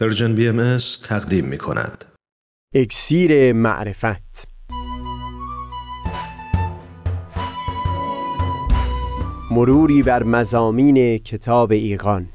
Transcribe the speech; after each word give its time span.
Persian 0.00 0.34
BM 0.34 0.78
تقدیم 1.08 1.44
می 1.44 1.58
کند. 1.58 2.04
اکسیر 2.74 3.52
معرفت. 3.52 4.48
مروری 9.50 10.02
بر 10.02 10.22
مضامین 10.22 11.18
کتاب 11.18 11.72
ایقان 11.72 12.28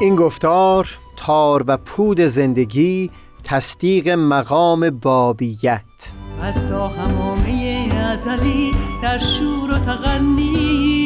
این 0.00 0.16
گفتار 0.16 0.88
تار 1.16 1.64
و 1.66 1.76
پود 1.76 2.20
زندگی 2.20 3.10
تصدیق 3.44 4.08
مقام 4.08 4.90
بابیت. 4.90 5.82
از 6.42 6.68
تا 6.68 6.88
حمامه 6.88 7.88
ازلی 7.94 8.72
در 9.02 9.18
شور 9.18 9.70
و 9.70 9.78
تغنیست 9.78 11.05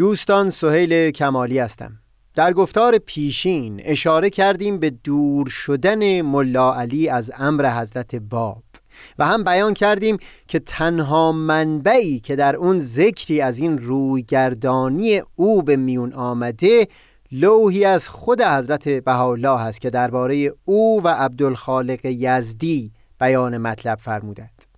دوستان 0.00 0.50
سهیل 0.50 1.10
کمالی 1.10 1.58
هستم. 1.58 1.92
در 2.34 2.52
گفتار 2.52 2.98
پیشین 2.98 3.80
اشاره 3.84 4.30
کردیم 4.30 4.78
به 4.78 4.90
دور 4.90 5.48
شدن 5.48 6.22
ملا 6.22 6.74
علی 6.74 7.08
از 7.08 7.30
امر 7.38 7.80
حضرت 7.80 8.14
باب 8.14 8.62
و 9.18 9.26
هم 9.26 9.44
بیان 9.44 9.74
کردیم 9.74 10.16
که 10.48 10.58
تنها 10.58 11.32
منبعی 11.32 12.20
که 12.20 12.36
در 12.36 12.56
اون 12.56 12.78
ذکری 12.78 13.40
از 13.40 13.58
این 13.58 13.78
رویگردانی 13.78 15.22
او 15.36 15.62
به 15.62 15.76
میون 15.76 16.12
آمده 16.12 16.88
لوحی 17.32 17.84
از 17.84 18.08
خود 18.08 18.42
حضرت 18.42 18.88
بهاءالله 18.88 19.60
هست 19.60 19.80
که 19.80 19.90
درباره 19.90 20.52
او 20.64 21.02
و 21.02 21.08
عبدالخالق 21.08 22.04
یزدی 22.04 22.92
بیان 23.20 23.58
مطلب 23.58 23.98
فرمودند. 23.98 24.69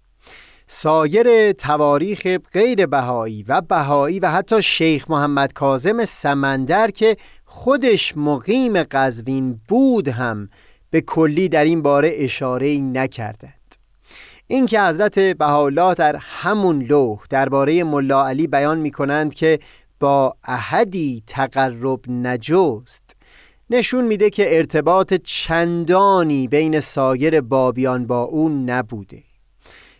سایر 0.74 1.52
تواریخ 1.52 2.38
غیر 2.52 2.86
بهایی 2.86 3.44
و 3.48 3.60
بهایی 3.60 4.20
و 4.20 4.30
حتی 4.30 4.62
شیخ 4.62 5.10
محمد 5.10 5.52
کاظم 5.52 6.04
سمندر 6.04 6.90
که 6.90 7.16
خودش 7.44 8.16
مقیم 8.16 8.82
قزوین 8.82 9.60
بود 9.68 10.08
هم 10.08 10.48
به 10.90 11.00
کلی 11.00 11.48
در 11.48 11.64
این 11.64 11.82
باره 11.82 12.12
اشاره 12.14 12.78
نکردند. 12.78 13.74
این 14.46 14.66
که 14.66 14.82
حضرت 14.82 15.18
بهاءالله 15.18 15.94
در 15.94 16.16
همون 16.16 16.82
لوح 16.82 17.18
درباره 17.30 17.84
ملا 17.84 18.26
علی 18.28 18.46
بیان 18.46 18.78
می 18.78 18.90
کنند 18.90 19.34
که 19.34 19.58
با 20.00 20.36
احدی 20.44 21.22
تقرب 21.26 22.00
نجست 22.08 23.16
نشون 23.70 24.04
میده 24.04 24.30
که 24.30 24.56
ارتباط 24.56 25.14
چندانی 25.14 26.48
بین 26.48 26.80
سایر 26.80 27.40
بابیان 27.40 28.06
با 28.06 28.22
او 28.22 28.48
نبوده. 28.48 29.31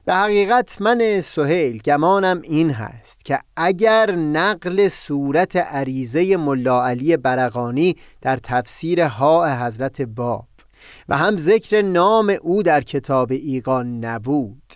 به 0.05 0.14
حقیقت 0.14 0.81
من 0.81 1.20
سهیل 1.20 1.78
گمانم 1.78 2.41
این 2.42 2.70
هست 2.70 3.25
که 3.25 3.39
اگر 3.56 4.11
نقل 4.11 4.89
صورت 4.89 5.56
عریضه 5.56 6.36
ملا 6.36 6.86
علی 6.86 7.17
برقانی 7.17 7.96
در 8.20 8.36
تفسیر 8.36 9.01
ها 9.01 9.64
حضرت 9.67 10.02
باب 10.02 10.46
و 11.08 11.17
هم 11.17 11.36
ذکر 11.36 11.83
نام 11.83 12.36
او 12.42 12.62
در 12.62 12.80
کتاب 12.80 13.33
ایقان 13.33 14.05
نبود 14.05 14.74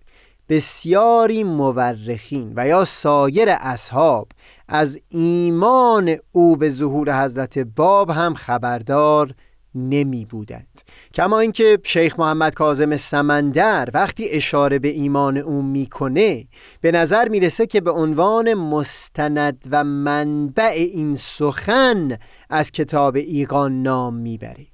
بسیاری 0.48 1.44
مورخین 1.44 2.52
و 2.56 2.68
یا 2.68 2.84
سایر 2.84 3.48
اصحاب 3.50 4.28
از 4.68 4.98
ایمان 5.08 6.16
او 6.32 6.56
به 6.56 6.70
ظهور 6.70 7.24
حضرت 7.24 7.58
باب 7.58 8.10
هم 8.10 8.34
خبردار 8.34 9.34
نمی 9.76 10.24
بودند 10.24 10.82
کما 11.14 11.40
اینکه 11.40 11.78
شیخ 11.82 12.18
محمد 12.18 12.54
کاظم 12.54 12.96
سمندر 12.96 13.88
وقتی 13.94 14.28
اشاره 14.28 14.78
به 14.78 14.88
ایمان 14.88 15.36
او 15.36 15.62
می‌کنه 15.62 16.46
به 16.80 16.92
نظر 16.92 17.28
می‌رسه 17.28 17.66
که 17.66 17.80
به 17.80 17.90
عنوان 17.90 18.54
مستند 18.54 19.66
و 19.70 19.84
منبع 19.84 20.72
این 20.74 21.16
سخن 21.16 22.18
از 22.50 22.70
کتاب 22.70 23.16
ایقان 23.16 23.82
نام 23.82 24.14
می‌بره. 24.14 24.66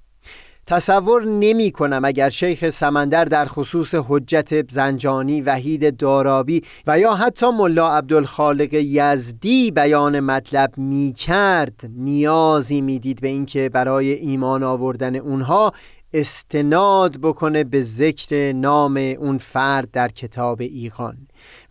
تصور 0.72 1.24
نمی 1.24 1.70
کنم 1.70 2.04
اگر 2.04 2.28
شیخ 2.28 2.70
سمندر 2.70 3.24
در 3.24 3.46
خصوص 3.46 3.94
حجت 3.94 4.70
زنجانی 4.70 5.40
وحید 5.40 5.96
دارابی 5.96 6.62
و 6.86 6.98
یا 6.98 7.14
حتی 7.14 7.50
ملا 7.50 7.96
عبدالخالق 7.96 8.74
یزدی 8.74 9.70
بیان 9.70 10.20
مطلب 10.20 10.78
می 10.78 11.14
کرد 11.16 11.80
نیازی 11.96 12.80
می‌دید 12.80 13.20
به 13.20 13.28
اینکه 13.28 13.68
برای 13.68 14.12
ایمان 14.12 14.62
آوردن 14.62 15.16
اونها 15.16 15.72
استناد 16.14 17.20
بکنه 17.22 17.64
به 17.64 17.82
ذکر 17.82 18.52
نام 18.52 18.96
اون 18.96 19.38
فرد 19.38 19.90
در 19.90 20.08
کتاب 20.08 20.60
ایقان. 20.60 21.16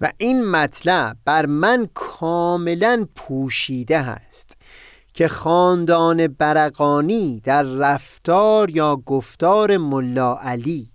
و 0.01 0.11
این 0.17 0.45
مطلب 0.45 1.17
بر 1.25 1.45
من 1.45 1.89
کاملا 1.93 3.07
پوشیده 3.15 4.01
هست 4.01 4.60
که 5.13 5.27
خاندان 5.27 6.27
برقانی 6.27 7.41
در 7.43 7.63
رفتار 7.63 8.69
یا 8.69 8.95
گفتار 9.05 9.77
ملا 9.77 10.37
علی 10.37 10.91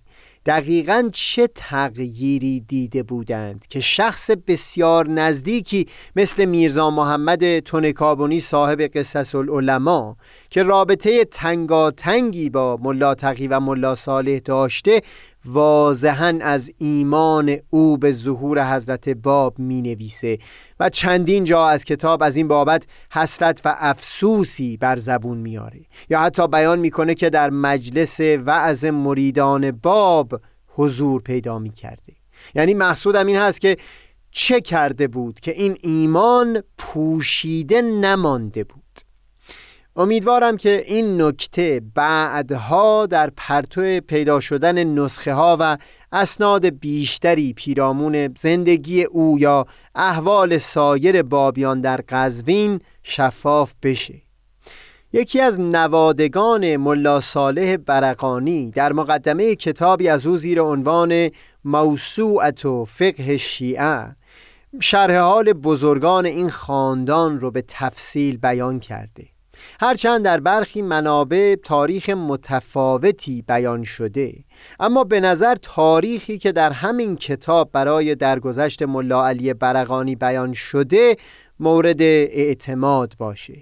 دقیقا 0.47 1.09
چه 1.13 1.49
تغییری 1.55 2.61
دیده 2.61 3.03
بودند 3.03 3.67
که 3.67 3.81
شخص 3.81 4.31
بسیار 4.31 5.09
نزدیکی 5.09 5.87
مثل 6.17 6.45
میرزا 6.45 6.91
محمد 6.91 7.59
تونکابونی 7.59 8.41
صاحب 8.41 8.81
قصص 8.81 9.35
العلماء 9.35 10.15
که 10.51 10.63
رابطه 10.63 11.25
تنگاتنگی 11.25 12.51
با 12.51 12.79
ملا 12.83 13.15
تقی 13.15 13.49
و 13.49 13.61
ملا 13.61 13.95
صالح 13.95 14.39
داشته 14.39 15.03
واضحا 15.47 16.39
از 16.41 16.71
ایمان 16.79 17.57
او 17.71 17.99
به 17.99 18.13
ظهور 18.13 18.75
حضرت 18.75 19.09
باب 19.09 19.59
می 19.59 19.83
نویسه 19.83 20.39
و 20.81 20.91
چندین 20.91 21.45
جا 21.45 21.69
از 21.69 21.85
کتاب 21.85 22.23
از 22.23 22.37
این 22.37 22.49
بابت 22.49 22.87
حسرت 23.13 23.61
و 23.65 23.77
افسوسی 23.79 24.77
بر 24.77 24.97
زبون 24.97 25.39
میاره 25.39 25.81
یا 26.11 26.21
حتی 26.21 26.49
بیان 26.49 26.79
می‌کنه 26.79 27.15
که 27.15 27.31
در 27.31 27.51
مجلس 27.51 28.21
وعظ 28.21 28.85
مریدان 28.85 29.71
باب 29.71 30.41
حضور 30.69 31.23
پیدا 31.23 31.59
می 31.59 31.71
کرده 31.71 32.13
یعنی 32.55 32.75
مقصودم 32.75 33.27
این 33.27 33.37
هست 33.37 33.61
که 33.61 33.77
چه 34.31 34.61
کرده 34.61 35.09
بود 35.09 35.41
که 35.41 35.51
این 35.51 35.79
ایمان 35.81 36.63
پوشیده 36.79 37.83
نمانده 37.83 38.65
بود. 38.65 38.86
امیدوارم 39.99 40.57
که 40.57 40.83
این 40.87 41.23
نکته 41.23 41.83
بعدها 41.95 43.07
در 43.07 43.31
پرتو 43.37 44.01
پیدا 44.01 44.41
شدن 44.41 44.85
نسخه 44.85 45.35
ها 45.35 45.57
و 45.61 45.79
اسناد 46.13 46.67
بیشتری 46.67 47.53
پیرامون 47.53 48.35
زندگی 48.37 49.05
او 49.05 49.39
یا 49.39 49.67
احوال 49.95 50.59
سایر 50.59 51.23
بابیان 51.23 51.81
در 51.81 52.01
قزوین 52.09 52.81
شفاف 53.03 53.75
بشه. 53.83 54.15
یکی 55.13 55.41
از 55.41 55.61
نوادگان 55.61 56.77
ملا 56.77 57.21
صالح 57.21 57.77
برقانی 57.77 58.71
در 58.71 58.93
مقدمه 58.93 59.55
کتابی 59.55 60.09
از 60.09 60.27
او 60.27 60.39
زیر 60.39 60.61
عنوان 60.61 61.31
موسوعت 61.65 62.65
و 62.65 62.85
فقه 62.85 63.37
شیعه 63.37 64.17
شرح 64.81 65.19
حال 65.19 65.53
بزرگان 65.53 66.27
این 66.27 66.51
خاندان 66.51 67.41
رو 67.41 67.51
به 67.51 67.65
تفصیل 67.69 68.37
بیان 68.37 68.81
کرده. 68.81 69.36
هرچند 69.81 70.25
در 70.25 70.41
برخی 70.41 70.83
منابع 70.83 71.55
تاریخ 71.55 72.09
متفاوتی 72.09 73.43
بیان 73.43 73.83
شده 73.83 74.35
اما 74.81 75.05
به 75.05 75.21
نظر 75.21 75.55
تاریخی 75.55 76.39
که 76.39 76.53
در 76.53 76.73
همین 76.73 77.17
کتاب 77.17 77.73
برای 77.73 78.15
درگذشت 78.15 78.83
ملا 78.83 79.27
علی 79.27 79.55
برقانی 79.55 80.17
بیان 80.17 80.53
شده 80.53 81.17
مورد 81.61 82.03
اعتماد 82.03 83.15
باشه. 83.19 83.55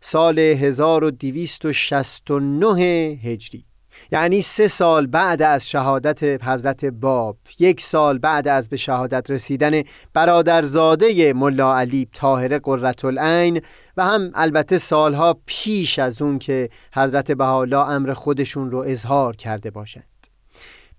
سال 0.00 0.38
1269 0.38 3.18
هجری. 3.24 3.69
یعنی 4.12 4.40
سه 4.42 4.68
سال 4.68 5.06
بعد 5.06 5.42
از 5.42 5.68
شهادت 5.68 6.44
حضرت 6.44 6.84
باب 6.84 7.36
یک 7.58 7.80
سال 7.80 8.18
بعد 8.18 8.48
از 8.48 8.68
به 8.68 8.76
شهادت 8.76 9.30
رسیدن 9.30 9.82
برادرزاده 10.14 11.32
ملا 11.32 11.78
علی 11.78 12.08
طاهره 12.14 12.58
قررت 12.58 13.04
العین 13.04 13.60
و 13.96 14.04
هم 14.04 14.30
البته 14.34 14.78
سالها 14.78 15.40
پیش 15.46 15.98
از 15.98 16.22
اون 16.22 16.38
که 16.38 16.68
حضرت 16.94 17.32
بهاءالله 17.32 17.90
امر 17.90 18.12
خودشون 18.12 18.70
رو 18.70 18.78
اظهار 18.78 19.36
کرده 19.36 19.70
باشند. 19.70 20.04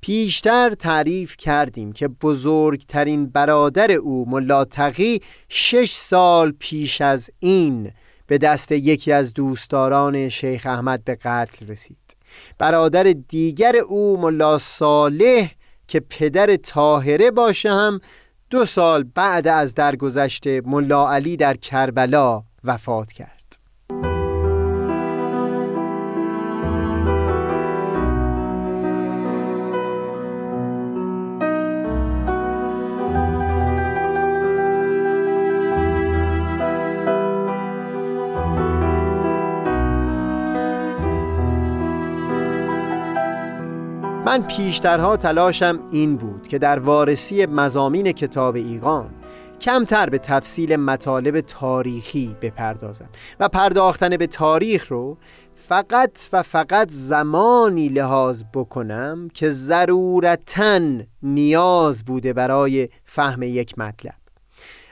پیشتر 0.02 0.70
تعریف 0.70 1.38
کردیم 1.38 1.92
که 1.92 2.08
بزرگترین 2.08 3.26
برادر 3.26 3.92
او 3.92 4.30
ملا 4.30 4.66
تقی 4.66 5.22
شش 5.50 5.92
سال 5.92 6.52
پیش 6.60 7.02
از 7.02 7.30
این 7.40 7.92
به 8.28 8.38
دست 8.38 8.72
یکی 8.72 9.12
از 9.12 9.34
دوستداران 9.34 10.30
شیخ 10.30 10.66
احمد 10.66 11.04
به 11.04 11.16
قتل 11.16 11.68
رسید. 11.68 12.21
برادر 12.58 13.04
دیگر 13.04 13.76
او 13.76 14.18
ملا 14.22 14.58
صالح 14.58 15.52
که 15.88 16.00
پدر 16.00 16.56
طاهره 16.56 17.32
باشه 17.32 17.72
هم 17.72 18.02
دو 18.50 18.66
سال 18.66 19.04
بعد 19.04 19.48
از 19.48 19.76
درگذشت 19.76 20.48
ملا 20.48 21.12
علی 21.12 21.38
در 21.38 21.54
کربلا 21.54 22.44
وفات 22.64 23.12
کرد. 23.12 23.41
من 44.32 44.48
پیشترها 44.48 45.18
تلاشم 45.18 45.80
این 45.92 46.16
بود 46.16 46.48
که 46.48 46.60
در 46.60 46.80
وارسی 46.80 47.46
مزامین 47.46 48.12
کتاب 48.12 48.56
ایقان 48.56 49.10
کمتر 49.62 50.10
به 50.10 50.18
تفصیل 50.18 50.76
مطالب 50.76 51.42
تاریخی 51.42 52.36
بپردازم 52.42 53.10
و 53.40 53.50
پرداختن 53.50 54.18
به 54.18 54.28
تاریخ 54.28 54.88
رو 54.88 55.18
فقط 55.68 56.28
و 56.34 56.44
فقط 56.44 56.90
زمانی 56.90 57.90
لحاظ 57.90 58.44
بکنم 58.54 59.30
که 59.34 59.50
ضرورتا 59.50 60.80
نیاز 61.24 62.06
بوده 62.06 62.34
برای 62.34 62.90
فهم 63.06 63.44
یک 63.44 63.80
مطلب. 63.80 64.21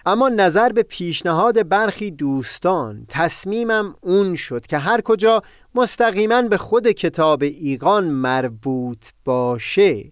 اما 0.05 0.29
نظر 0.29 0.69
به 0.69 0.83
پیشنهاد 0.83 1.67
برخی 1.67 2.11
دوستان 2.11 3.05
تصمیمم 3.09 3.95
اون 4.01 4.35
شد 4.35 4.67
که 4.67 4.77
هر 4.77 5.01
کجا 5.01 5.43
مستقیما 5.75 6.41
به 6.41 6.57
خود 6.57 6.87
کتاب 6.87 7.43
ایقان 7.43 8.03
مربوط 8.03 9.05
باشه 9.25 10.11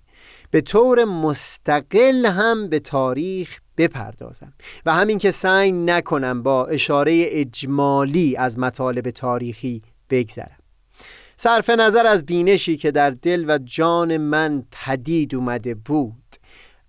به 0.51 0.61
طور 0.61 1.05
مستقل 1.05 2.25
هم 2.25 2.69
به 2.69 2.79
تاریخ 2.79 3.59
بپردازم 3.77 4.53
و 4.85 4.93
همین 4.93 5.17
که 5.17 5.31
سعی 5.31 5.71
نکنم 5.71 6.43
با 6.43 6.65
اشاره 6.65 7.25
اجمالی 7.29 8.35
از 8.35 8.59
مطالب 8.59 9.09
تاریخی 9.09 9.81
بگذرم. 10.09 10.57
صرف 11.37 11.69
نظر 11.69 12.05
از 12.05 12.25
بینشی 12.25 12.77
که 12.77 12.91
در 12.91 13.09
دل 13.09 13.45
و 13.47 13.57
جان 13.57 14.17
من 14.17 14.63
پدید 14.71 15.35
اومده 15.35 15.75
بود. 15.75 16.26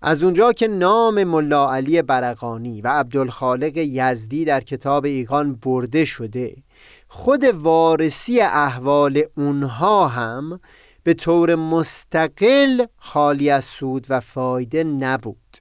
از 0.01 0.23
اونجا 0.23 0.53
که 0.53 0.67
نام 0.67 1.23
ملا 1.23 1.73
علی 1.73 2.01
برقانی 2.01 2.81
و 2.81 2.87
عبدالخالق 2.87 3.77
یزدی 3.77 4.45
در 4.45 4.61
کتاب 4.61 5.05
ایقان 5.05 5.55
برده 5.55 6.05
شده 6.05 6.55
خود 7.07 7.43
وارسی 7.43 8.41
احوال 8.41 9.23
اونها 9.37 10.07
هم 10.07 10.59
به 11.03 11.13
طور 11.13 11.55
مستقل 11.55 12.85
خالی 12.97 13.49
از 13.49 13.65
سود 13.65 14.05
و 14.09 14.19
فایده 14.19 14.83
نبود. 14.83 15.57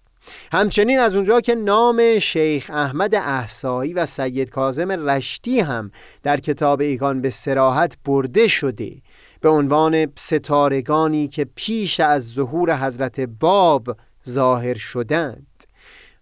همچنین 0.52 0.98
از 0.98 1.14
اونجا 1.14 1.40
که 1.40 1.54
نام 1.54 2.18
شیخ 2.18 2.70
احمد 2.74 3.14
احسایی 3.14 3.94
و 3.94 4.06
سید 4.06 4.50
کازم 4.50 4.90
رشتی 4.90 5.60
هم 5.60 5.90
در 6.22 6.36
کتاب 6.36 6.80
ایگان 6.80 7.20
به 7.20 7.30
سراحت 7.30 7.96
برده 8.04 8.48
شده 8.48 8.92
به 9.40 9.48
عنوان 9.48 10.06
ستارگانی 10.16 11.28
که 11.28 11.46
پیش 11.54 12.00
از 12.00 12.26
ظهور 12.26 12.86
حضرت 12.86 13.20
باب 13.20 13.96
ظاهر 14.28 14.74
شدند. 14.74 15.64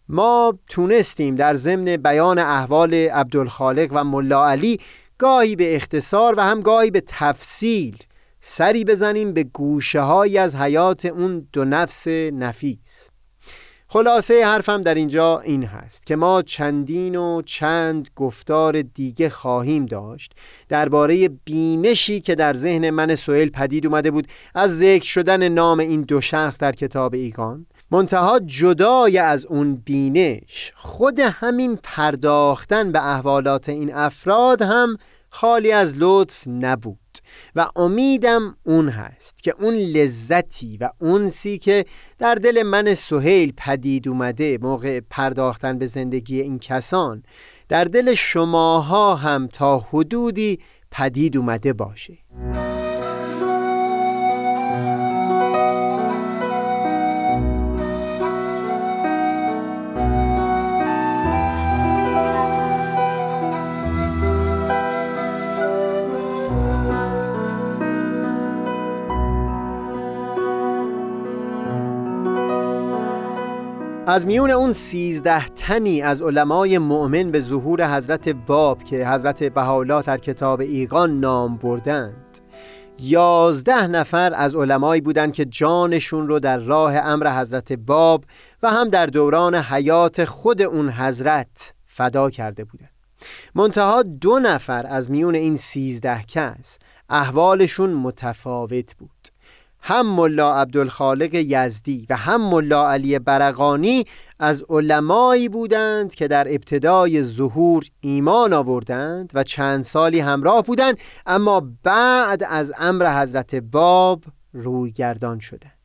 ما 0.09 0.59
تونستیم 0.69 1.35
در 1.35 1.55
ضمن 1.57 1.97
بیان 1.97 2.39
احوال 2.39 2.95
عبدالخالق 2.95 3.89
و 3.93 4.05
ملا 4.05 4.49
علی 4.49 4.81
گاهی 5.19 5.57
به 5.57 5.77
اختصار 5.77 6.35
و 6.39 6.41
هم 6.41 6.61
گاهی 6.61 6.91
به 6.91 7.03
تفصیل 7.07 7.97
سری 8.41 8.85
بزنیم 8.85 9.33
به 9.33 9.45
گوشه 9.45 10.01
های 10.01 10.39
از 10.39 10.57
حیات 10.57 11.05
اون 11.05 11.49
دو 11.53 11.65
نفس 11.65 12.09
نفیس. 12.09 13.09
خلاصه 13.89 14.47
حرفم 14.47 14.83
در 14.83 14.95
اینجا 14.95 15.41
این 15.41 15.65
هست 15.65 16.07
که 16.07 16.17
ما 16.17 16.43
چندین 16.43 17.17
و 17.17 17.43
چند 17.43 18.09
گفتار 18.17 18.83
دیگه 18.83 19.29
خواهیم 19.29 19.87
داشت 19.87 20.33
درباره 20.69 21.29
بینشی 21.29 22.21
که 22.21 22.35
در 22.35 22.55
ذهن 22.55 22.91
من 22.91 23.15
سوئیل 23.15 23.51
پدید 23.51 23.87
اومده 23.87 24.11
بود 24.11 24.29
از 24.55 24.79
ذکر 24.79 25.05
شدن 25.05 25.49
نام 25.49 25.79
این 25.79 26.03
دو 26.03 26.21
شخص 26.21 26.59
در 26.59 26.73
کتاب 26.73 27.15
ایگان. 27.15 27.67
منتها 27.91 28.41
جدای 28.47 29.19
از 29.19 29.45
اون 29.45 29.75
بینش 29.75 30.73
خود 30.77 31.21
همین 31.21 31.79
پرداختن 31.83 32.93
به 32.93 33.07
احوالات 33.15 33.69
این 33.69 33.95
افراد 33.95 34.63
هم 34.63 34.97
خالی 35.31 35.73
از 35.73 35.95
لطف 35.97 36.49
نبود. 36.49 36.99
و 37.57 37.67
امیدم 37.77 38.57
اون 38.65 38.89
هست 38.89 39.43
که 39.43 39.55
اون 39.59 39.75
لذتی 39.75 40.77
و 40.81 40.91
اونسی 41.01 41.59
که 41.59 41.85
در 42.19 42.35
دل 42.35 42.63
من 42.63 42.95
سهیل 42.95 43.53
پدید 43.57 44.09
اومده 44.09 44.59
موقع 44.63 45.01
پرداختن 45.11 45.79
به 45.79 45.87
زندگی 45.87 46.41
این 46.41 46.59
کسان 46.59 47.23
در 47.69 47.85
دل 47.85 48.15
شماها 48.15 49.15
هم 49.15 49.47
تا 49.47 49.79
حدودی 49.79 50.59
پدید 50.91 51.37
اومده 51.37 51.73
باشه. 51.73 52.19
از 74.17 74.27
میون 74.27 74.51
اون 74.51 74.73
سیزده 74.73 75.49
تنی 75.49 76.03
از 76.03 76.23
علمای 76.23 76.79
مؤمن 76.79 77.31
به 77.31 77.41
ظهور 77.41 77.97
حضرت 77.97 78.29
باب 78.29 78.85
که 78.85 79.09
حضرت 79.09 79.45
بهاءالله 79.45 80.03
در 80.03 80.19
کتاب 80.19 80.61
ایقان 80.61 81.21
نام 81.21 81.57
بردند. 81.57 82.39
یازده 82.99 83.87
نفر 83.87 84.35
از 84.35 84.55
علمایی 84.55 85.01
بودند 85.01 85.33
که 85.33 85.45
جانشون 85.45 86.29
رو 86.29 86.41
در 86.41 86.59
راه 86.59 86.97
امر 86.97 87.41
حضرت 87.41 87.73
باب 87.73 88.25
و 88.63 88.71
هم 88.71 88.89
در 88.89 89.07
دوران 89.07 89.55
حیات 89.55 90.25
خود 90.25 90.63
اون 90.63 90.91
حضرت 90.91 91.75
فدا 91.87 92.31
کرده 92.31 92.65
بودند. 92.65 92.91
منتها 93.55 94.03
دو 94.03 94.39
نفر 94.39 94.87
از 94.87 95.11
میون 95.11 95.35
این 95.35 95.57
سیزده 95.57 96.23
کس 96.23 96.79
احوالشون 97.11 97.91
متفاوت 97.91 98.97
بود. 98.97 99.36
هم 99.89 100.15
ملا 100.17 100.55
عبدالخالق 100.55 101.35
یزدی 101.35 102.07
و 102.11 102.17
هم 102.17 102.51
ملا 102.51 102.91
علی 102.91 103.19
برقانی 103.19 104.05
از 104.39 104.65
علمایی 104.69 105.49
بودند 105.49 106.15
که 106.15 106.29
در 106.29 106.49
ابتدای 106.49 107.23
ظهور 107.23 107.85
ایمان 108.01 108.53
آوردند 108.53 109.31
و 109.35 109.45
چند 109.45 109.83
سالی 109.83 110.21
همراه 110.21 110.63
بودند 110.63 110.99
اما 111.27 111.69
بعد 111.83 112.45
از 112.49 112.73
امر 112.79 113.23
حضرت 113.23 113.55
باب 113.55 114.25
روی 114.53 114.93
گردان 114.93 115.39
شدند. 115.39 115.76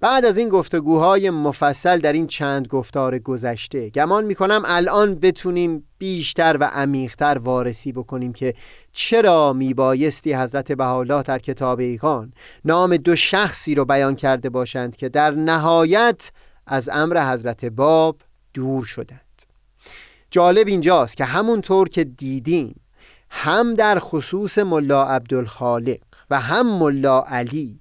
بعد 0.00 0.24
از 0.24 0.38
این 0.38 0.48
گفتگوهای 0.48 1.30
مفصل 1.30 1.98
در 1.98 2.12
این 2.12 2.26
چند 2.26 2.66
گفتار 2.66 3.18
گذشته 3.18 3.90
گمان 3.90 4.24
می‌کنم 4.24 4.62
الان 4.66 5.14
بتونیم 5.14 5.84
بیشتر 5.98 6.56
و 6.60 6.64
عمیقتر 6.64 7.38
وارسی 7.38 7.92
بکنیم 7.92 8.32
که 8.32 8.54
چرا 8.92 9.52
میبایستی 9.52 10.34
حضرت 10.34 10.72
بهاءالله 10.72 11.22
در 11.22 11.38
کتاب 11.38 11.78
ایقان 11.78 12.32
نام 12.64 12.96
دو 12.96 13.16
شخصی 13.16 13.74
رو 13.74 13.84
بیان 13.84 14.16
کرده 14.16 14.50
باشند 14.50 14.96
که 14.96 15.08
در 15.08 15.30
نهایت 15.30 16.32
از 16.66 16.88
امر 16.92 17.32
حضرت 17.32 17.64
باب 17.64 18.16
دور 18.54 18.84
شدند. 18.84 19.20
جالب 20.30 20.66
اینجاست 20.66 21.16
که 21.16 21.24
همونطور 21.24 21.88
که 21.88 22.04
دیدیم 22.04 22.80
هم 23.30 23.74
در 23.74 23.98
خصوص 23.98 24.58
ملا 24.58 25.04
عبدالخالق 25.04 25.98
و 26.30 26.40
هم 26.40 26.78
ملا 26.78 27.22
علی 27.22 27.80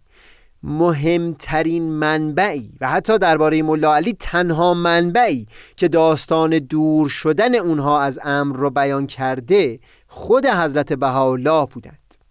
مهمترین 0.64 1.84
منبعی 1.84 2.72
و 2.82 2.90
حتی 2.90 3.18
درباره 3.18 3.64
ملا 3.64 3.96
علی 3.96 4.14
تنها 4.14 4.74
منبعی 4.74 5.48
که 5.76 5.88
داستان 5.88 6.60
دور 6.60 7.10
شدن 7.10 7.56
اونها 7.56 8.02
از 8.02 8.20
امر 8.24 8.56
رو 8.56 8.70
بیان 8.70 9.08
کرده 9.08 9.80
خود 10.08 10.46
حضرت 10.46 10.94
بهاءالله 10.94 11.66
بودند. 11.66 12.26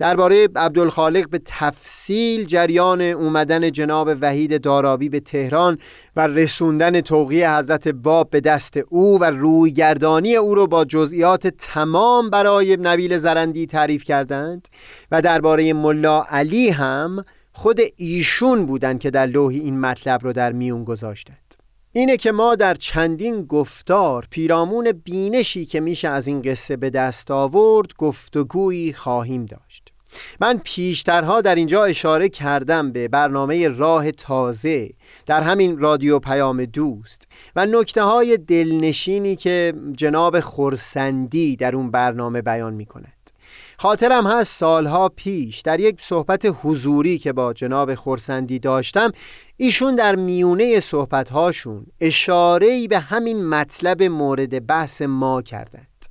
درباره 0.00 0.48
عبدالخالق 0.56 1.28
به 1.28 1.40
تفصیل 1.44 2.44
جریان 2.44 3.00
اومدن 3.00 3.70
جناب 3.70 4.10
وحید 4.20 4.62
دارابی 4.62 5.08
به 5.08 5.20
تهران 5.20 5.78
و 6.16 6.26
رسوندن 6.26 7.00
توقیه 7.00 7.56
حضرت 7.56 7.88
باب 7.88 8.30
به 8.30 8.40
دست 8.40 8.76
او 8.88 9.20
و 9.20 9.24
رویگردانی 9.24 10.36
او 10.36 10.54
را 10.54 10.66
با 10.66 10.84
جزئیات 10.84 11.46
تمام 11.46 12.30
برای 12.30 12.76
نبیل 12.76 13.18
زرندی 13.18 13.66
تعریف 13.66 14.04
کردند 14.04 14.68
و 15.10 15.22
درباره 15.22 15.72
ملا 15.72 16.22
علی 16.22 16.70
هم 16.70 17.24
خود 17.60 17.80
ایشون 17.96 18.66
بودن 18.66 18.98
که 18.98 19.10
در 19.10 19.26
لوحی 19.26 19.58
این 19.58 19.80
مطلب 19.80 20.24
رو 20.24 20.32
در 20.32 20.52
میون 20.52 20.84
گذاشتند. 20.84 21.54
اینه 21.92 22.16
که 22.16 22.32
ما 22.32 22.54
در 22.54 22.74
چندین 22.74 23.44
گفتار 23.44 24.26
پیرامون 24.30 24.92
بینشی 24.92 25.66
که 25.66 25.80
میشه 25.80 26.08
از 26.08 26.26
این 26.26 26.42
قصه 26.42 26.76
به 26.76 26.90
دست 26.90 27.30
آورد 27.30 27.94
گفتگویی 27.98 28.92
خواهیم 28.92 29.46
داشت. 29.46 29.92
من 30.40 30.60
پیشترها 30.64 31.40
در 31.40 31.54
اینجا 31.54 31.84
اشاره 31.84 32.28
کردم 32.28 32.92
به 32.92 33.08
برنامه 33.08 33.68
راه 33.68 34.12
تازه 34.12 34.90
در 35.26 35.40
همین 35.40 35.78
رادیو 35.78 36.18
پیام 36.18 36.64
دوست 36.64 37.28
و 37.56 37.66
نکته 37.66 38.02
های 38.02 38.36
دلنشینی 38.36 39.36
که 39.36 39.74
جناب 39.96 40.40
خورسندی 40.40 41.56
در 41.56 41.76
اون 41.76 41.90
برنامه 41.90 42.42
بیان 42.42 42.74
می 42.74 42.86
کند 42.86 43.19
خاطرم 43.80 44.26
هست 44.26 44.58
سالها 44.58 45.08
پیش 45.08 45.60
در 45.60 45.80
یک 45.80 46.02
صحبت 46.02 46.56
حضوری 46.62 47.18
که 47.18 47.32
با 47.32 47.52
جناب 47.52 47.94
خورسندی 47.94 48.58
داشتم 48.58 49.12
ایشون 49.56 49.96
در 49.96 50.16
میونه 50.16 50.80
صحبتهاشون 50.80 51.86
اشارهی 52.00 52.88
به 52.88 52.98
همین 52.98 53.48
مطلب 53.48 54.02
مورد 54.02 54.66
بحث 54.66 55.02
ما 55.02 55.42
کردند 55.42 56.04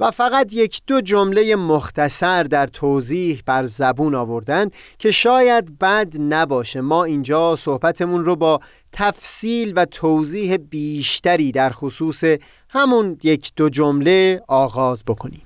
و 0.00 0.10
فقط 0.10 0.54
یک 0.54 0.82
دو 0.86 1.00
جمله 1.00 1.56
مختصر 1.56 2.42
در 2.42 2.66
توضیح 2.66 3.42
بر 3.46 3.64
زبون 3.64 4.14
آوردند 4.14 4.74
که 4.98 5.10
شاید 5.10 5.78
بد 5.78 6.20
نباشه 6.20 6.80
ما 6.80 7.04
اینجا 7.04 7.56
صحبتمون 7.56 8.24
رو 8.24 8.36
با 8.36 8.60
تفصیل 8.92 9.72
و 9.76 9.84
توضیح 9.84 10.56
بیشتری 10.56 11.52
در 11.52 11.70
خصوص 11.70 12.24
همون 12.68 13.18
یک 13.22 13.52
دو 13.56 13.68
جمله 13.68 14.42
آغاز 14.48 15.04
بکنیم. 15.04 15.45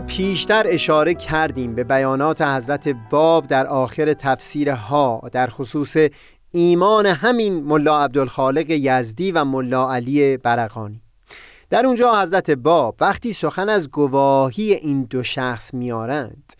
پیشتر 0.00 0.64
اشاره 0.66 1.14
کردیم 1.14 1.74
به 1.74 1.84
بیانات 1.84 2.42
حضرت 2.42 2.88
باب 3.10 3.46
در 3.46 3.66
آخر 3.66 4.14
تفسیر 4.14 4.70
ها 4.70 5.22
در 5.32 5.46
خصوص 5.46 5.96
ایمان 6.50 7.06
همین 7.06 7.62
ملا 7.62 8.04
عبدالخالق 8.04 8.70
یزدی 8.70 9.32
و 9.32 9.44
ملا 9.44 9.92
علی 9.92 10.36
برقانی. 10.36 11.02
در 11.70 11.86
اونجا 11.86 12.22
حضرت 12.22 12.50
باب 12.50 12.96
وقتی 13.00 13.32
سخن 13.32 13.68
از 13.68 13.90
گواهی 13.90 14.72
این 14.72 15.02
دو 15.02 15.22
شخص 15.22 15.74
میارند 15.74 16.52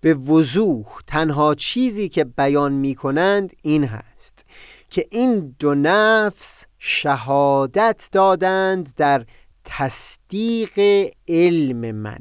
به 0.00 0.14
وضوح 0.14 0.86
تنها 1.06 1.54
چیزی 1.54 2.08
که 2.08 2.24
بیان 2.24 2.72
می‌کنند 2.72 3.52
این 3.62 3.84
هست 3.84 4.44
که 4.90 5.06
این 5.10 5.54
دو 5.58 5.74
نفس 5.74 6.66
شهادت 6.78 8.08
دادند 8.12 8.94
در 8.96 9.24
تصدیق 9.64 11.10
علم 11.28 11.92
من. 11.92 12.18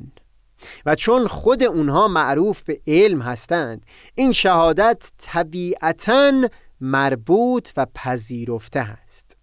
و 0.85 0.95
چون 0.95 1.27
خود 1.27 1.63
اونها 1.63 2.07
معروف 2.07 2.63
به 2.63 2.81
علم 2.87 3.21
هستند 3.21 3.85
این 4.15 4.31
شهادت 4.31 5.11
طبیعتا 5.17 6.49
مربوط 6.81 7.69
و 7.77 7.85
پذیرفته 7.95 8.81
هست 8.81 9.37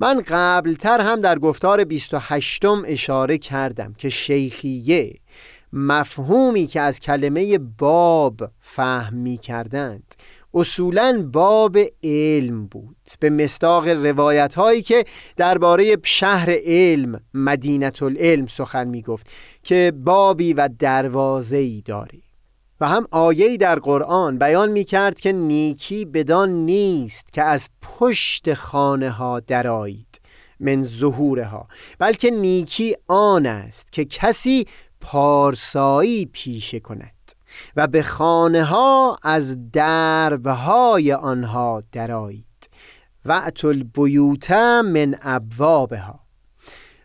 من 0.00 0.22
قبلتر 0.28 1.00
هم 1.00 1.20
در 1.20 1.38
گفتار 1.38 1.84
28 1.84 2.64
اشاره 2.64 3.38
کردم 3.38 3.94
که 3.94 4.08
شیخیه 4.08 5.20
مفهومی 5.72 6.66
که 6.66 6.80
از 6.80 7.00
کلمه 7.00 7.58
باب 7.58 8.50
فهم 8.60 9.14
می 9.14 9.38
کردند 9.38 10.14
اصولا 10.54 11.28
باب 11.32 11.78
علم 12.02 12.66
بود 12.66 12.96
به 13.20 13.30
مستاق 13.30 13.88
روایت 13.88 14.54
هایی 14.54 14.82
که 14.82 15.04
درباره 15.36 15.96
شهر 16.02 16.58
علم 16.64 17.20
مدینت 17.34 18.02
العلم 18.02 18.46
سخن 18.46 18.88
می 18.88 19.02
گفت 19.02 19.26
که 19.62 19.92
بابی 20.04 20.52
و 20.52 20.68
دروازه‌ای 20.78 21.82
داری. 21.84 22.22
و 22.80 22.88
هم 22.88 23.06
آیه‌ای 23.10 23.56
در 23.56 23.78
قرآن 23.78 24.38
بیان 24.38 24.70
می 24.70 24.84
کرد 24.84 25.20
که 25.20 25.32
نیکی 25.32 26.04
بدان 26.04 26.50
نیست 26.50 27.32
که 27.32 27.42
از 27.42 27.68
پشت 27.82 28.54
خانه 28.54 29.10
ها 29.10 29.40
درایید 29.40 30.20
من 30.60 30.82
ظهورها 30.82 31.68
بلکه 31.98 32.30
نیکی 32.30 32.96
آن 33.06 33.46
است 33.46 33.92
که 33.92 34.04
کسی 34.04 34.66
پارسایی 35.00 36.26
پیشه 36.26 36.80
کند. 36.80 37.19
و 37.76 37.86
به 37.86 38.02
خانه 38.02 38.64
ها 38.64 39.18
از 39.22 39.70
دربهای 39.72 41.12
آنها 41.12 41.82
درایید 41.92 42.46
و 43.24 43.50
البیوت 43.64 44.50
من 44.50 45.14
ابوابها. 45.22 46.20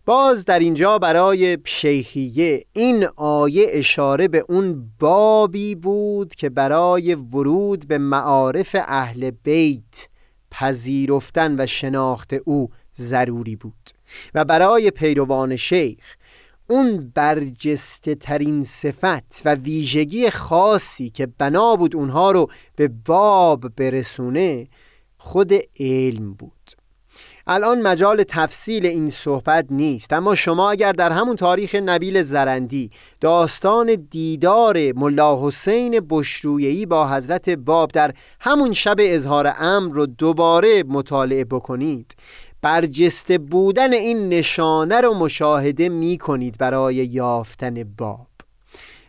باز 0.06 0.46
در 0.46 0.60
اینجا 0.60 1.00
برای 1.00 1.58
شیخیه 1.66 2.66
این 2.74 3.08
آیه 3.16 3.68
اشاره 3.70 4.28
به 4.28 4.46
اون 4.50 4.92
بابی 5.00 5.76
بود 5.76 6.36
که 6.36 6.50
برای 6.50 7.16
ورود 7.16 7.88
به 7.88 7.98
معارف 7.98 8.76
اهل 8.80 9.32
بیت 9.32 10.08
پذیرفتن 10.52 11.56
و 11.60 11.66
شناخت 11.66 12.34
او 12.34 12.70
ضروری 12.98 13.56
بود 13.56 13.90
و 14.34 14.46
برای 14.46 14.92
پیروان 14.92 15.56
شیخ 15.56 16.16
اون 16.68 17.12
برجسته 17.16 18.16
ترین 18.16 18.64
صفت 18.64 19.42
و 19.46 19.56
ویژگی 19.56 20.30
خاصی 20.30 21.10
که 21.10 21.26
بنا 21.26 21.76
بود 21.76 21.96
اونها 21.96 22.32
رو 22.32 22.50
به 22.76 22.88
باب 23.06 23.76
برسونه 23.76 24.68
خود 25.18 25.54
علم 25.80 26.34
بود. 26.34 26.72
الان 27.48 27.82
مجال 27.82 28.24
تفصیل 28.28 28.86
این 28.86 29.10
صحبت 29.10 29.66
نیست 29.70 30.14
اما 30.14 30.36
شما 30.36 30.70
اگر 30.72 30.92
در 30.92 31.12
همون 31.12 31.36
تاریخ 31.36 31.76
نبیل 31.76 32.22
زرندی 32.24 32.92
داستان 33.22 34.08
دیدار 34.10 34.94
ملا 34.94 35.48
حسین 35.48 36.08
بشرویهی 36.10 36.86
با 36.86 37.10
حضرت 37.10 37.50
باب 37.50 37.92
در 37.92 38.14
همون 38.40 38.74
شب 38.74 38.96
اظهار 39.00 39.54
امر 39.60 39.94
رو 39.94 40.06
دوباره 40.06 40.84
مطالعه 40.84 41.46
بکنید 41.46 42.16
برجسته 42.66 43.38
بودن 43.38 43.94
این 43.94 44.30
نشانه 44.30 45.02
رو 45.02 45.14
مشاهده 45.14 45.90
می 45.90 46.18
کنید 46.18 46.58
برای 46.58 46.96
یافتن 46.96 47.84
باب. 47.84 48.28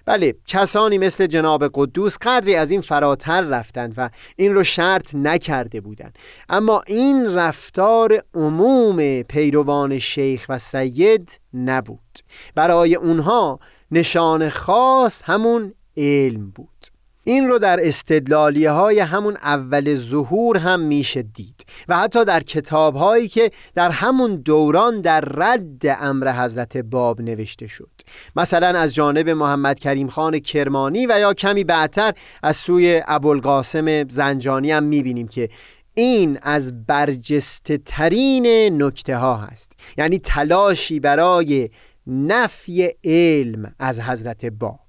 بله 0.04 0.34
کسانی 0.46 0.98
مثل 0.98 1.26
جناب 1.26 1.70
قدوس 1.74 2.16
قدری 2.22 2.56
از 2.56 2.70
این 2.70 2.80
فراتر 2.80 3.40
رفتند 3.40 3.94
و 3.96 4.10
این 4.36 4.54
رو 4.54 4.64
شرط 4.64 5.14
نکرده 5.14 5.80
بودند. 5.80 6.18
اما 6.48 6.82
این 6.86 7.34
رفتار 7.34 8.22
عموم 8.34 9.22
پیروان 9.22 9.98
شیخ 9.98 10.46
و 10.48 10.58
سید 10.58 11.40
نبود. 11.54 12.18
برای 12.54 12.94
اونها 12.94 13.60
نشان 13.90 14.48
خاص 14.48 15.22
همون 15.24 15.74
علم 15.96 16.50
بود. 16.50 16.86
این 17.24 17.48
رو 17.48 17.58
در 17.58 17.80
استدلالیه 17.82 18.70
های 18.70 19.00
همون 19.00 19.36
اول 19.36 19.94
ظهور 19.94 20.58
هم 20.58 20.80
میشه 20.80 21.22
دید. 21.22 21.55
و 21.88 21.98
حتی 21.98 22.24
در 22.24 22.40
کتاب 22.40 22.96
هایی 22.96 23.28
که 23.28 23.50
در 23.74 23.90
همون 23.90 24.36
دوران 24.36 25.00
در 25.00 25.20
رد 25.20 25.82
امر 25.86 26.44
حضرت 26.44 26.76
باب 26.76 27.20
نوشته 27.20 27.66
شد. 27.66 27.90
مثلا 28.36 28.78
از 28.78 28.94
جانب 28.94 29.28
محمد 29.28 29.78
کریم 29.78 30.08
خان 30.08 30.38
کرمانی 30.38 31.06
و 31.06 31.18
یا 31.20 31.34
کمی 31.34 31.64
بعدتر 31.64 32.12
از 32.42 32.56
سوی 32.56 33.02
ابوالقاسم 33.06 34.08
زنجانی 34.08 34.72
هم 34.72 34.82
می‌بینیم 34.82 35.28
که 35.28 35.48
این 35.94 36.38
از 36.42 36.86
برجسته 36.86 37.78
ترین 37.78 38.46
نکته 38.82 39.16
ها 39.16 39.36
هست. 39.36 39.72
یعنی 39.98 40.18
تلاشی 40.18 41.00
برای 41.00 41.70
نفی 42.06 42.88
علم 43.04 43.74
از 43.78 44.00
حضرت 44.00 44.46
باب. 44.46 44.80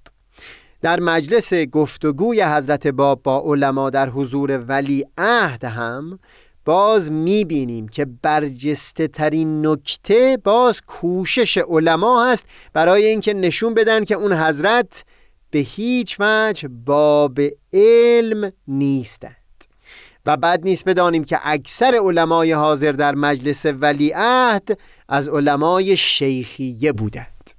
در 0.82 1.00
مجلس 1.00 1.54
گفتگوی 1.54 2.42
حضرت 2.42 2.88
باب 2.88 3.24
با 3.24 3.44
علما 3.46 3.90
در 3.90 4.10
حضور 4.10 4.58
ولی 4.68 5.06
عهد 5.18 5.64
هم 5.64 6.20
باز 6.68 7.12
می‌بینیم 7.12 7.88
که 7.88 8.06
برجسته 8.06 9.08
ترین 9.08 9.68
نکته 9.68 10.38
باز 10.44 10.82
کوشش 10.82 11.58
علما 11.58 12.26
هست 12.26 12.46
برای 12.74 13.06
اینکه 13.06 13.34
نشون 13.34 13.74
بدن 13.74 14.04
که 14.06 14.16
اون 14.16 14.34
حضرت 14.34 15.06
به 15.52 15.60
هیچ 15.60 16.16
وجه 16.20 16.68
باب 16.86 17.40
علم 17.74 18.52
نیستند. 18.68 19.36
و 20.26 20.38
بعد 20.38 20.64
نیست 20.64 20.86
بدانیم 20.86 21.24
که 21.24 21.40
اکثر 21.44 22.00
علمای 22.04 22.52
حاضر 22.52 22.92
در 22.92 23.16
مجلس 23.16 23.66
ولی 23.66 24.12
عهد 24.16 24.80
از 25.10 25.28
علمای 25.28 25.98
شیخیه 25.98 26.92
بودند. 26.92 27.57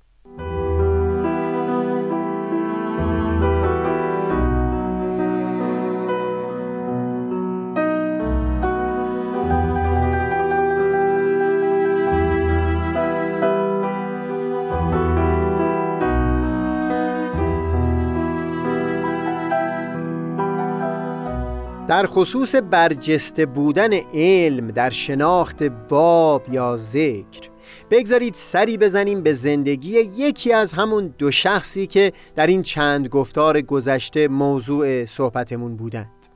در 21.89 22.07
خصوص 22.07 22.55
برجسته 22.55 23.47
بودن 23.47 23.93
علم 24.15 24.71
در 24.71 24.91
شناخت 24.91 25.63
باب 25.63 26.43
یا 26.53 26.77
ذکر. 26.77 27.51
بگذارید 27.91 28.35
سری 28.35 28.79
بزنیم 28.79 29.23
به 29.23 29.33
زندگی 29.33 29.91
یکی 30.17 30.53
از 30.53 30.73
همون 30.73 31.15
دو 31.19 31.31
شخصی 31.31 31.87
که 31.87 32.13
در 32.37 32.47
این 32.47 32.63
چند 32.63 33.09
گفتار 33.09 33.61
گذشته 33.61 34.29
موضوع 34.29 35.07
صحبتمون 35.07 35.77
بودند. 35.77 36.29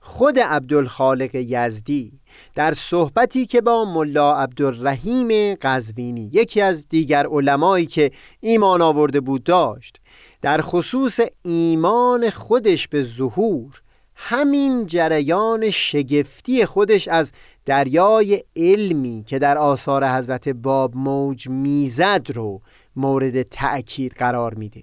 خود 0.00 0.38
عبدالخالق 0.38 1.34
یزدی 1.34 2.12
در 2.54 2.72
صحبتی 2.72 3.46
که 3.46 3.60
با 3.60 3.84
ملا 3.84 4.36
عبدالرحیم 4.36 5.54
قزوینی 5.54 6.30
یکی 6.32 6.60
از 6.60 6.88
دیگر 6.88 7.26
علمایی 7.26 7.86
که 7.86 8.10
ایمان 8.40 8.82
آورده 8.82 9.20
بود 9.20 9.44
داشت 9.44 10.00
در 10.42 10.60
خصوص 10.60 11.20
ایمان 11.42 12.30
خودش 12.30 12.88
به 12.88 13.02
ظهور 13.02 13.83
همین 14.16 14.86
جریان 14.86 15.70
شگفتی 15.70 16.64
خودش 16.66 17.08
از 17.08 17.32
دریای 17.64 18.44
علمی 18.56 19.24
که 19.26 19.38
در 19.38 19.58
آثار 19.58 20.08
حضرت 20.08 20.48
باب 20.48 20.96
موج 20.96 21.48
می‌زد 21.48 22.26
رو 22.34 22.60
مورد 22.96 23.42
تأکید 23.42 24.12
قرار 24.12 24.54
میده. 24.54 24.82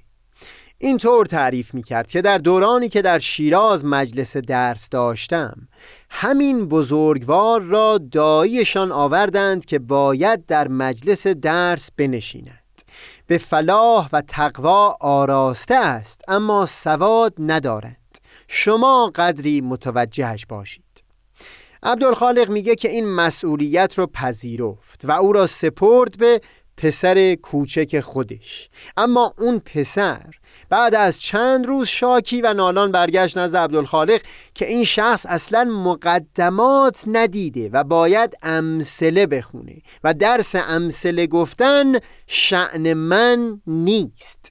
اینطور 0.77 1.25
تعریف 1.25 1.73
می‌کرد 1.73 2.07
که 2.07 2.21
در 2.21 2.38
دورانی 2.38 2.89
که 2.89 3.01
در 3.01 3.19
شیراز 3.19 3.85
مجلس 3.85 4.38
درس 4.38 4.89
داشتم 4.89 5.67
همین 6.09 6.67
بزرگوار 6.67 7.61
را 7.61 7.97
داییشان 7.97 8.91
آوردند 8.91 9.65
که 9.65 9.79
باید 9.79 10.45
در 10.45 10.67
مجلس 10.67 11.27
درس 11.27 11.89
بنشیند. 11.97 12.81
به 13.27 13.38
فلاح 13.38 14.09
و 14.13 14.21
تقوا 14.21 14.97
آراسته 15.00 15.75
است 15.75 16.21
اما 16.27 16.65
سواد 16.65 17.33
ندارد 17.39 18.00
شما 18.53 19.12
قدری 19.15 19.62
متوجهش 19.62 20.46
باشید. 20.46 21.03
عبدالخالق 21.84 22.50
میگه 22.50 22.75
که 22.75 22.89
این 22.89 23.05
مسئولیت 23.10 23.93
رو 23.98 24.08
پذیرفت 24.08 25.01
و 25.05 25.12
او 25.12 25.34
را 25.34 25.48
سپرد 25.48 26.17
به 26.17 26.41
پسر 26.77 27.36
کوچک 27.36 28.00
خودش. 28.00 28.70
اما 28.98 29.34
اون 29.38 29.60
پسر 29.60 30.25
بعد 30.70 30.96
از 30.96 31.22
چند 31.22 31.65
روز 31.65 31.88
شاکی 31.88 32.41
و 32.41 32.53
نالان 32.53 32.91
برگشت 32.91 33.38
نزد 33.38 33.58
عبدالخالق 33.58 34.22
که 34.53 34.67
این 34.67 34.84
شخص 34.84 35.25
اصلا 35.29 35.63
مقدمات 35.63 37.03
ندیده 37.08 37.70
و 37.74 37.84
باید 37.84 38.38
امثله 38.41 39.27
بخونه 39.27 39.81
و 40.03 40.13
درس 40.13 40.55
امثله 40.55 41.27
گفتن 41.27 41.96
شعن 42.27 42.93
من 42.93 43.62
نیست. 43.67 44.50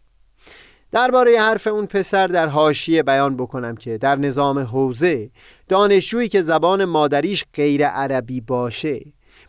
درباره 0.92 1.40
حرف 1.40 1.66
اون 1.66 1.86
پسر 1.86 2.26
در 2.26 2.46
حاشیه 2.46 3.02
بیان 3.02 3.36
بکنم 3.36 3.76
که 3.76 3.98
در 3.98 4.16
نظام 4.16 4.58
حوزه 4.58 5.30
دانشجویی 5.68 6.28
که 6.28 6.42
زبان 6.42 6.84
مادریش 6.84 7.44
غیر 7.54 7.86
عربی 7.86 8.40
باشه 8.40 9.00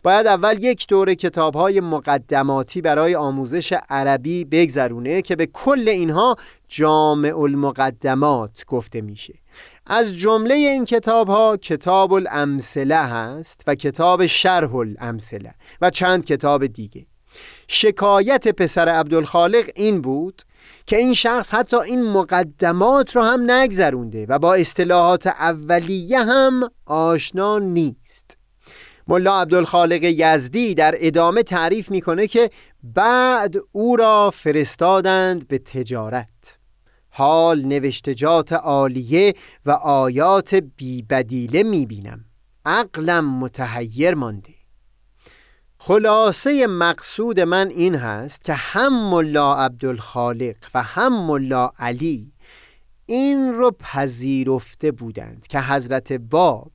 باید 0.02 0.26
اول 0.26 0.64
یک 0.64 0.86
دوره 0.86 1.14
کتاب 1.14 1.54
های 1.54 1.80
مقدماتی 1.80 2.80
برای 2.80 3.14
آموزش 3.14 3.72
عربی 3.90 4.44
بگذرونه 4.44 5.22
که 5.22 5.36
به 5.36 5.46
کل 5.46 5.88
اینها 5.88 6.36
جامع 6.68 7.38
المقدمات 7.38 8.64
گفته 8.66 9.00
میشه. 9.00 9.34
از 9.86 10.16
جمله 10.16 10.54
این 10.54 10.84
کتاب 10.84 11.28
ها 11.28 11.56
کتاب 11.56 12.12
الامثله 12.12 12.96
هست 12.96 13.64
و 13.66 13.74
کتاب 13.74 14.26
شرح 14.26 14.74
الامثله 14.74 15.54
و 15.80 15.90
چند 15.90 16.24
کتاب 16.24 16.66
دیگه. 16.66 17.06
شکایت 17.68 18.48
پسر 18.48 18.88
عبدالخالق 18.88 19.70
این 19.76 20.00
بود 20.00 20.42
که 20.86 20.96
این 20.96 21.14
شخص 21.14 21.54
حتی 21.54 21.76
این 21.76 22.02
مقدمات 22.02 23.16
رو 23.16 23.22
هم 23.22 23.50
نگذرونده 23.50 24.26
و 24.26 24.38
با 24.38 24.54
اصطلاحات 24.54 25.26
اولیه 25.26 26.18
هم 26.18 26.70
آشنا 26.86 27.58
نیست. 27.58 28.36
ملا 29.08 29.40
عبدالخالق 29.40 30.00
یزدی 30.02 30.74
در 30.74 30.94
ادامه 30.98 31.42
تعریف 31.42 31.90
می‌کنه 31.90 32.26
که 32.26 32.50
بعد 32.82 33.54
او 33.72 33.96
را 33.96 34.30
فرستادند 34.30 35.48
به 35.48 35.58
تجارت. 35.58 36.58
حال 37.10 37.62
نوشتجات 37.62 38.52
عالیه 38.52 39.34
و 39.66 39.70
آیات 39.70 40.54
بیبدیله 40.54 41.62
می‌بینم. 41.62 42.24
عقلم 42.64 43.38
متحیر 43.38 44.14
مانده. 44.14 44.61
خلاصه 45.84 46.66
مقصود 46.66 47.40
من 47.40 47.68
این 47.68 47.94
هست 47.94 48.44
که 48.44 48.54
هم 48.54 49.10
ملا 49.10 49.54
عبدالخالق 49.54 50.56
و 50.74 50.82
هم 50.82 51.26
ملا 51.26 51.70
علی 51.78 52.32
این 53.06 53.52
رو 53.52 53.70
پذیرفته 53.70 54.92
بودند 54.92 55.46
که 55.46 55.60
حضرت 55.60 56.12
باب 56.12 56.72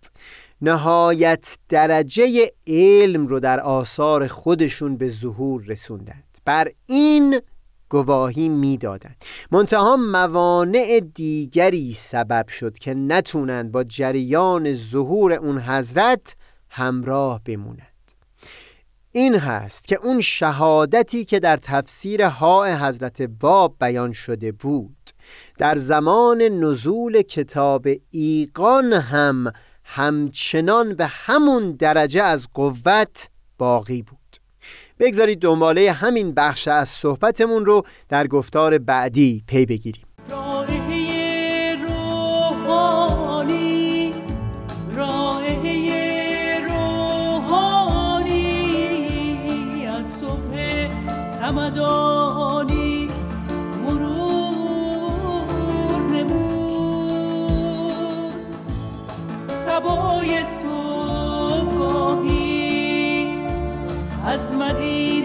نهایت 0.62 1.58
درجه 1.70 2.52
علم 2.68 3.28
رو 3.28 3.40
در 3.40 3.60
آثار 3.60 4.28
خودشون 4.28 4.98
به 4.98 5.10
ظهور 5.10 5.64
رسوندند. 5.64 6.38
بر 6.46 6.72
این 6.88 7.42
گواهی 7.90 8.50
می‌دادند. 8.50 9.16
منتها 9.52 9.98
موانع 9.98 11.00
دیگری 11.16 11.94
سبب 11.94 12.48
شد 12.48 12.78
که 12.78 12.94
نتونند 12.94 13.72
با 13.72 13.84
جریان 13.84 14.74
ظهور 14.74 15.34
اون 15.34 15.60
حضرت 15.60 16.36
همراه 16.70 17.42
بمونند. 17.46 17.97
این 19.12 19.36
هست 19.36 19.88
که 19.88 20.00
اون 20.04 20.22
شهادتی 20.22 21.26
که 21.26 21.40
در 21.40 21.58
تفسیر 21.58 22.22
ها 22.22 22.66
حضرت 22.66 23.22
باب 23.22 23.76
بیان 23.80 24.12
شده 24.12 24.52
بود. 24.52 25.10
در 25.58 25.76
زمان 25.76 26.42
نزول 26.42 27.22
کتاب 27.22 27.88
ایقان 28.12 28.94
هم 28.94 29.54
همچنان 29.84 30.96
به 30.96 31.06
همون 31.06 31.72
درجه 31.72 32.24
از 32.24 32.48
قوت 32.54 33.30
باقی 33.58 34.02
بود. 34.02 34.18
بگذارید 35.00 35.40
دنباله 35.40 35.92
همین 35.92 36.32
بخش 36.32 36.68
از 36.68 36.90
صحبتمون 36.90 37.66
رو 37.66 37.84
در 38.10 38.28
گفتار 38.28 38.78
بعدی 38.78 39.44
پی 39.48 39.66
بگیریم. 39.66 40.07
سبای 59.78 60.46
صبحگاهی 60.62 61.68
از 64.26 64.52
مدینه 64.52 65.17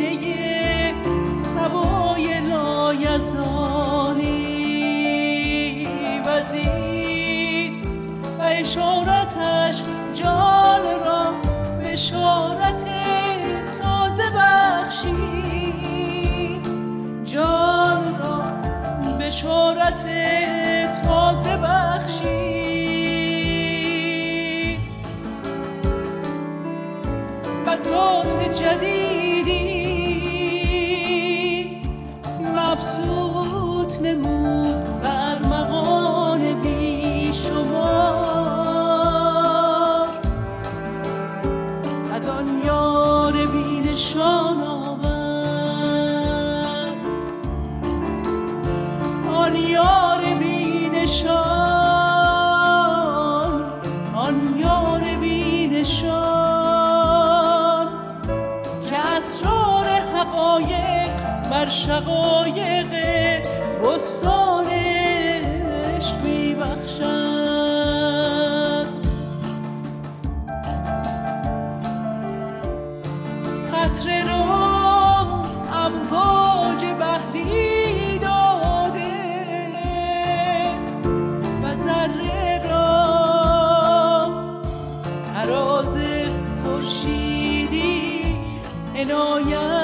عنایت 89.13 89.82